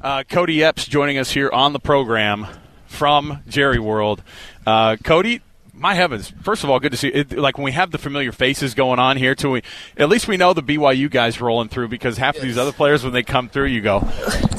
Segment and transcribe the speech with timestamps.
[0.00, 2.46] Uh, Kody Epps joining us here on the program
[2.86, 4.22] from Jerry World.
[4.66, 5.40] Uh, Kody,
[5.72, 6.32] my heavens!
[6.42, 7.08] First of all, good to see.
[7.08, 9.50] It, like when we have the familiar faces going on here, too.
[9.50, 9.62] We
[9.98, 13.04] at least we know the BYU guys rolling through because half of these other players,
[13.04, 14.00] when they come through, you go.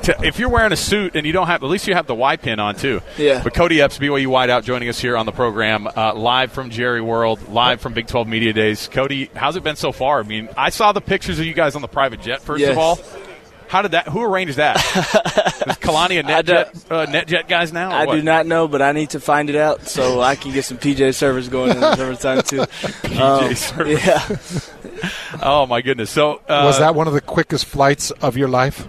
[0.03, 2.13] To, if you're wearing a suit and you don't have, at least you have the
[2.15, 3.01] Y pin on too.
[3.17, 3.41] Yeah.
[3.43, 7.01] But Kody Epps, BYU wideout, joining us here on the program, uh, live from Jerry
[7.01, 8.87] World, live from Big 12 Media Days.
[8.87, 10.19] Kody, how's it been so far?
[10.19, 12.41] I mean, I saw the pictures of you guys on the private jet.
[12.41, 12.71] First Yes.
[12.71, 12.99] of all.
[13.67, 14.07] How did that?
[14.07, 14.77] Who arranged that?
[15.67, 17.91] Is Kalani a I don't- NetJet, uh, NetJet guys now?
[17.91, 18.15] I what?
[18.15, 20.77] do not know, but I need to find it out so I can get some
[20.77, 22.61] PJ servers going in the summertime too.
[23.21, 24.05] Um, servers.
[24.05, 25.09] Yeah,
[25.41, 26.09] Oh my goodness!
[26.09, 28.87] So uh, Was that one of the quickest flights of your life?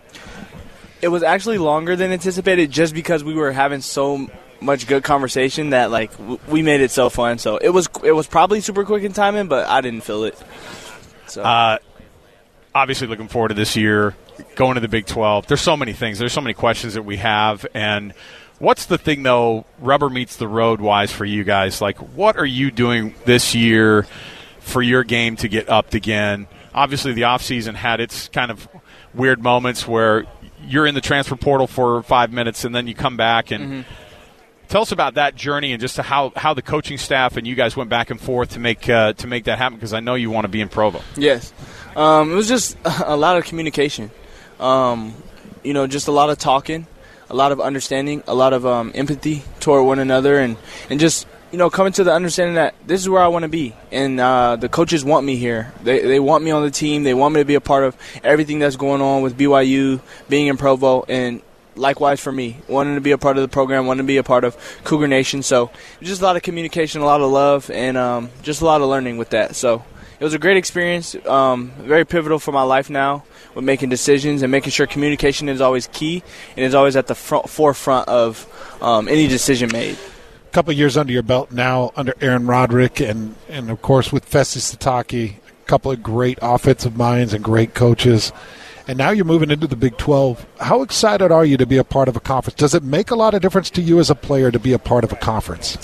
[1.01, 4.27] it was actually longer than anticipated, just because we were having so
[4.61, 7.39] much good conversation that like w- we made it so fun.
[7.39, 10.37] So it was it was probably super quick in timing, but I didn't feel it.
[11.27, 11.79] So Uh,
[12.79, 14.15] obviously looking forward to this year,
[14.55, 15.49] going to the Big 12.
[15.49, 16.19] There's so many things.
[16.19, 17.67] There's so many questions that we have.
[17.75, 18.15] And
[18.61, 21.81] what's the thing, though, rubber meets the road wise for you guys?
[21.81, 24.07] Like, what are you doing this year
[24.61, 26.47] for your game to get upped again?
[26.73, 28.69] Obviously, the offseason had its kind of
[29.13, 30.25] weird moments where
[30.65, 33.65] you're in the transfer portal for five minutes and then you come back and.
[33.65, 34.05] Mm-hmm.
[34.69, 37.75] Tell us about that journey and just how, how the coaching staff and you guys
[37.75, 40.31] went back and forth to make uh, to make that happen because I know you
[40.31, 41.01] want to be in Provo.
[41.17, 41.53] Yes.
[41.97, 44.11] Um, it was just a lot of communication.
[44.61, 45.15] Um,
[45.63, 46.87] you know, just a lot of talking,
[47.31, 50.57] a lot of understanding, a lot of um, empathy toward one another, and,
[50.91, 53.49] and just, you know, coming to the understanding that this is where I want to
[53.49, 53.75] be.
[53.91, 55.73] And uh, the coaches want me here.
[55.83, 57.03] They, they want me on the team.
[57.03, 60.47] They want me to be a part of everything that's going on with BYU, being
[60.47, 61.43] in Provo, and
[61.79, 64.23] likewise for me, wanting to be a part of the program, wanting to be a
[64.23, 65.43] part of Cougar Nation.
[65.43, 65.71] So
[66.03, 68.89] just a lot of communication, a lot of love, and um, just a lot of
[68.89, 69.57] learning with that.
[69.57, 69.85] So
[70.21, 73.25] it was a great experience, um, very pivotal for my life now
[73.55, 76.23] with making decisions and making sure communication is always key
[76.57, 78.47] and is always at the front, forefront of
[78.81, 79.97] um, any decision made.
[80.47, 84.29] A couple years under your belt now, under Aaron Roderick, and and of course with
[84.29, 88.33] Fesi Sitake, a couple of great offensive minds and great coaches.
[88.89, 90.47] And now you're moving into the Big 12.
[90.61, 92.57] How excited are you to be a part of a conference?
[92.57, 94.79] Does it make a lot of difference to you as a player to be a
[94.79, 95.77] part of a conference?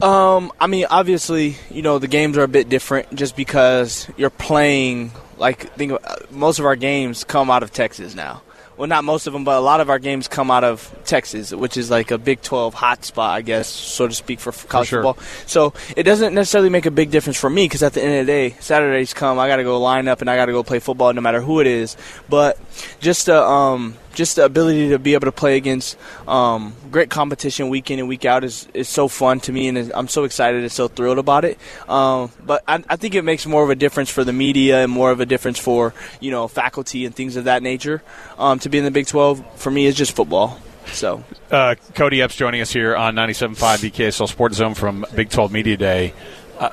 [0.00, 4.30] Um, I mean, obviously, you know, the games are a bit different just because you're
[4.30, 5.10] playing.
[5.36, 8.42] Like, think of, most of our games come out of Texas now.
[8.82, 11.52] Well, not most of them, but a lot of our games come out of Texas,
[11.52, 15.04] which is like a Big 12 hotspot, I guess, so to speak, for college sure.
[15.04, 15.24] football.
[15.46, 18.26] So it doesn't necessarily make a big difference for me because at the end of
[18.26, 20.64] the day, Saturdays come, I got to go line up and I got to go
[20.64, 21.96] play football no matter who it is.
[22.28, 22.58] But
[22.98, 25.96] just the um, just the ability to be able to play against
[26.28, 29.92] um, great competition week in and week out is, is so fun to me, and
[29.94, 31.58] I'm so excited and so thrilled about it.
[31.88, 34.92] Um, but I, I think it makes more of a difference for the media and
[34.92, 38.02] more of a difference for you know faculty and things of that nature.
[38.38, 40.58] Um, to be in the Big 12 for me is just football.
[40.86, 43.56] So Uh, Kody Epps joining us here on 97.5
[43.90, 46.12] BKSL Sports Zone from Big 12 Media Day.
[46.58, 46.70] Uh,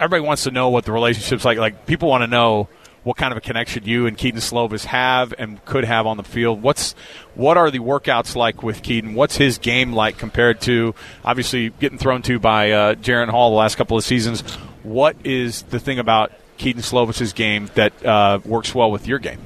[0.00, 1.58] everybody wants to know what the relationship's like.
[1.58, 2.68] Like people want to know
[3.08, 6.22] what kind of a connection you and Kedon Slovis have and could have on the
[6.22, 6.60] field.
[6.60, 6.94] What's
[7.34, 9.14] what are the workouts like with Kedon?
[9.14, 10.94] What's his game like compared to
[11.24, 14.42] obviously getting thrown to by uh, Jaren Hall the last couple of seasons?
[14.82, 19.40] What is the thing about Kedon Slovis's game that uh, works well with your game?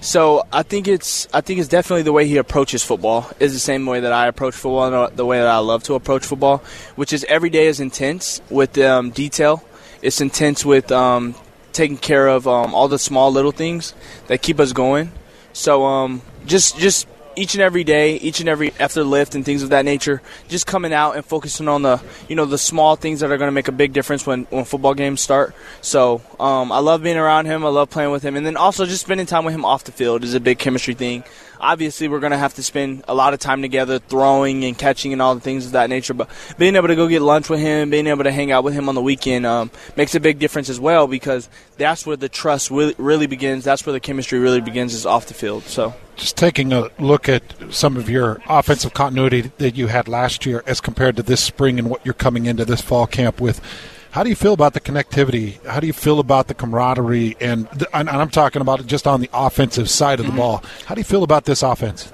[0.00, 3.58] So I think it's I think it's definitely the way he approaches football is the
[3.58, 6.58] same way that I approach football and the way that I love to approach football,
[6.94, 9.64] which is every day is intense with um, detail.
[10.02, 11.34] It's intense with um,
[11.72, 13.94] taking care of um, all the small little things
[14.26, 15.12] that keep us going.
[15.52, 19.62] So um, just just each and every day, each and every after lift and things
[19.62, 23.20] of that nature, just coming out and focusing on the you know the small things
[23.20, 25.54] that are going to make a big difference when, when football games start.
[25.80, 27.64] So um, I love being around him.
[27.64, 29.92] I love playing with him, and then also just spending time with him off the
[29.92, 31.24] field is a big chemistry thing.
[31.62, 35.12] Obviously we're going to have to spend a lot of time together throwing and catching
[35.12, 36.12] and all the things of that nature.
[36.12, 36.28] But
[36.58, 38.88] being able to go get lunch with him, being able to hang out with him
[38.88, 41.48] on the weekend um, makes a big difference as well because
[41.78, 43.64] that's where the trust really, really begins.
[43.64, 45.62] That's where the chemistry really begins is off the field.
[45.64, 50.44] So just taking a look at some of your offensive continuity that you had last
[50.44, 53.60] year as compared to this spring and what you're coming into this fall camp with.
[54.12, 55.64] How do you feel about the connectivity?
[55.64, 57.34] How do you feel about the camaraderie?
[57.40, 60.62] And, and I'm talking about it just on the offensive side of the ball.
[60.84, 62.12] How do you feel about this offense?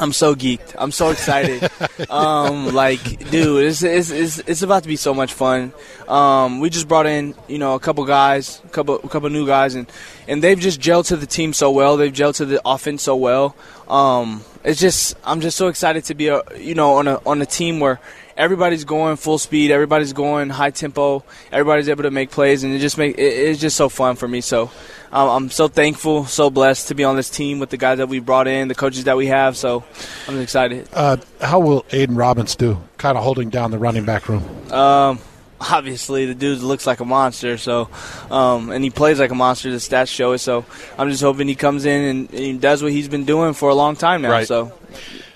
[0.00, 0.74] I'm so geeked.
[0.78, 1.70] I'm so excited.
[2.10, 5.74] um, like, dude, it's, it's, it's, it's, about to be so much fun.
[6.08, 9.46] Um, we just brought in, you know, a couple guys, a couple, a couple new
[9.46, 9.92] guys, and,
[10.26, 11.98] and they've just gelled to the team so well.
[11.98, 13.54] They've gelled to the offense so well.
[13.88, 17.42] Um, it's just, I'm just so excited to be, a, you know, on a, on
[17.42, 18.00] a team where
[18.36, 22.78] everybody's going full speed, everybody's going high tempo, everybody's able to make plays, and it
[22.78, 24.40] just make, it, it's just so fun for me.
[24.40, 24.70] So,
[25.12, 28.08] um, I'm so thankful, so blessed to be on this team with the guys that
[28.08, 29.56] we brought in, the coaches that we have.
[29.56, 29.84] So
[30.28, 30.88] I'm excited.
[30.92, 34.44] Uh, how will Aidan Robbins do, kind of holding down the running back room?
[34.70, 35.20] Um,
[35.60, 37.56] obviously, the dude looks like a monster.
[37.56, 37.88] So,
[38.30, 39.70] um, and he plays like a monster.
[39.70, 40.38] The stats show it.
[40.38, 40.66] So
[40.98, 43.70] I'm just hoping he comes in and, and he does what he's been doing for
[43.70, 44.30] a long time now.
[44.30, 44.46] Right.
[44.46, 44.72] So.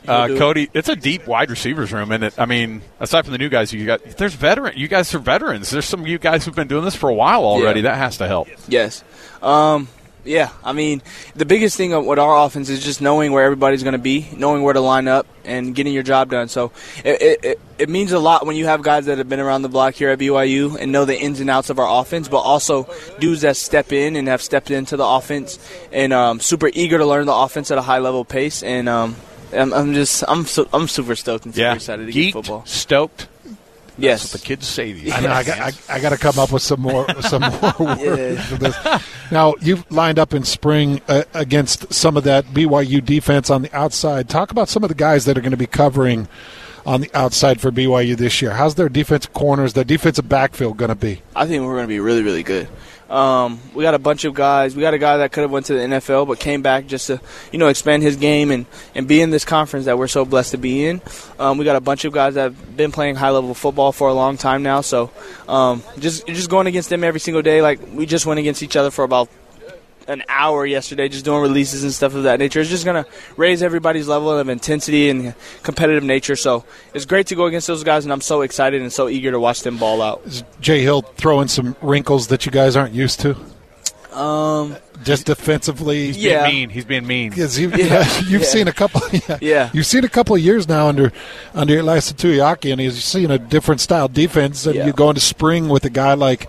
[0.09, 3.39] Uh, Kody, it's a deep wide receivers room, and it, I mean, aside from the
[3.39, 4.77] new guys, you got there's veteran.
[4.77, 5.71] You guys are veterans.
[5.71, 7.81] There's some of you guys who've been doing this for a while already.
[7.81, 7.91] Yeah.
[7.91, 8.49] That has to help.
[8.69, 9.05] Yes.
[9.43, 9.89] Um,
[10.25, 11.01] yeah, I mean,
[11.35, 14.29] the biggest thing of what our offense is just knowing where everybody's going to be,
[14.37, 16.49] knowing where to line up, and getting your job done.
[16.49, 16.73] So
[17.05, 19.71] it, it, it, means a lot when you have guys that have been around the
[19.71, 22.89] block here at BYU and know the ins and outs of our offense, but also
[23.19, 25.59] dudes that step in and have stepped into the offense
[25.91, 28.63] and um, super eager to learn the offense at a high level pace.
[28.63, 29.17] And um,
[29.53, 31.75] I'm, I'm, just I'm so, I'm super stoked and super yeah.
[31.75, 32.65] excited to Geeked, get football.
[32.67, 33.29] Stoked
[34.01, 35.31] Yes, what the kids say these I know.
[35.31, 37.43] I got, I, I got to come up with some more, some
[37.79, 38.77] more words for this.
[39.31, 43.77] Now you've lined up in spring uh, against some of that BYU defense on the
[43.77, 44.29] outside.
[44.29, 46.29] Talk about some of the guys that are going to be covering
[46.87, 48.53] on the outside for BYU this year.
[48.53, 51.21] How's their defensive corners, their defensive backfield going to be?
[51.37, 52.69] I think we're going to be really, really good.
[53.11, 54.77] Um, we got a bunch of guys.
[54.77, 57.09] We got a guy that could have went to the NFL but came back just
[57.09, 57.21] to,
[57.51, 60.53] you know, expand his game and, and be in this conference that we're so blessed
[60.53, 61.03] to be in.
[61.39, 64.09] Um, we got a bunch of guys that have been playing high level football for
[64.09, 64.81] a long time now.
[64.81, 65.11] So
[65.49, 67.61] um, just just going against them every single day.
[67.63, 69.29] Like we just went against each other for about
[70.11, 72.61] an hour yesterday just doing releases and stuff of that nature.
[72.61, 76.37] It's just going to raise everybody's level of intensity and competitive nature.
[76.37, 79.31] So it's great to go against those guys, and I'm so excited and so eager
[79.31, 80.23] to watch them ball out.
[80.27, 83.37] Is Jay Hill throwing some wrinkles that you guys aren't used to?
[84.13, 86.43] Um, just defensively, he's yeah.
[86.49, 86.71] being mean.
[86.71, 87.31] He's being mean.
[87.31, 88.05] Because you, yeah.
[88.27, 88.47] you've yeah.
[88.47, 89.39] seen a couple, yeah.
[89.41, 89.71] yeah.
[89.73, 91.13] you've seen a couple of years now under
[91.55, 94.67] under Ilaisa Tuiaki, and he's seen a different style defense.
[94.67, 94.87] And Yeah.
[94.87, 96.49] you go into spring with a guy like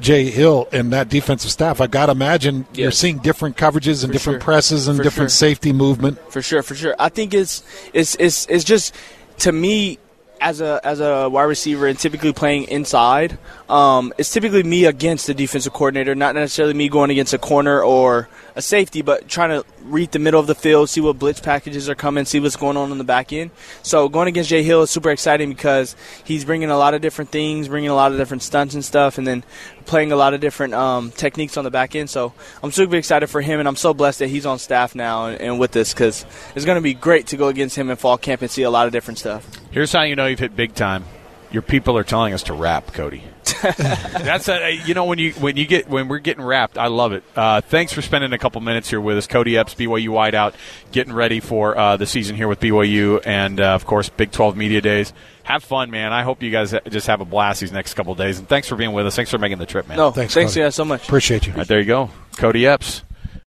[0.00, 1.80] Jay Hill and that defensive staff.
[1.80, 4.44] I got to imagine you're seeing different coverages and For different sure.
[4.44, 5.36] presses and For different sure.
[5.36, 6.18] safety movement.
[6.32, 6.94] For sure, for sure.
[6.98, 7.62] I think it's
[7.92, 8.94] it's it's it's just
[9.38, 9.98] to me
[10.40, 13.38] as a as a wide receiver and typically playing inside.
[13.68, 17.82] Um, it's typically me against the defensive coordinator, not necessarily me going against a corner
[17.82, 21.40] or a safety, but trying to read the middle of the field, see what blitz
[21.40, 23.50] packages are coming, see what's going on in the back end.
[23.82, 27.30] So going against Jay Hill is super exciting because he's bringing a lot of different
[27.30, 29.44] things, bringing a lot of different stunts and stuff, and then
[29.86, 32.08] playing a lot of different um, techniques on the back end.
[32.10, 32.32] So
[32.62, 35.40] I'm super excited for him, and I'm so blessed that he's on staff now and,
[35.40, 38.18] and with us because it's going to be great to go against him in fall
[38.18, 39.48] camp and see a lot of different stuff.
[39.74, 41.04] Here's how you know you've hit big time.
[41.50, 43.22] Your people are telling us to rap, Kody.
[44.22, 47.12] That's a, you know when you when you get when we're getting wrapped, I love
[47.12, 47.24] it.
[47.34, 50.54] Uh, thanks for spending a couple minutes here with us, Kody Epps, BYU Wideout,
[50.92, 54.56] getting ready for uh, the season here with BYU, and uh, of course Big 12
[54.56, 55.12] Media Days.
[55.42, 56.12] Have fun, man.
[56.12, 58.76] I hope you guys just have a blast these next couple days, and thanks for
[58.76, 59.16] being with us.
[59.16, 59.96] Thanks for making the trip, man.
[59.96, 60.62] No, Thanks, thanks, Kody.
[60.62, 61.04] guys so much.
[61.04, 61.52] Appreciate you.
[61.52, 63.02] All right, there you go, Kody Epps.